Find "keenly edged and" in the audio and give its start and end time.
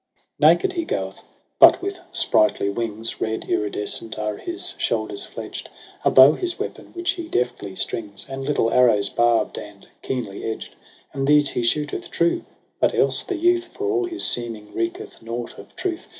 10.01-11.27